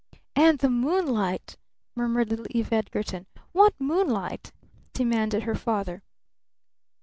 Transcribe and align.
"And 0.35 0.57
the 0.57 0.69
moonlight," 0.71 1.57
murmured 1.93 2.31
little 2.31 2.47
Eve 2.49 2.73
Edgarton. 2.73 3.27
"What 3.51 3.75
moonlight?" 3.79 4.51
demanded 4.95 5.43
her 5.43 5.53
father. 5.53 6.01